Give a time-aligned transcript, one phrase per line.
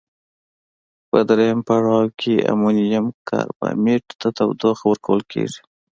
[1.09, 5.61] په دویم پړاو کې امونیم کاربامیت ته تودوخه ورکول کیږي.